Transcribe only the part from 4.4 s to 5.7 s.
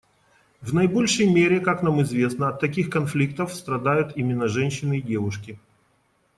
женщины и девушки.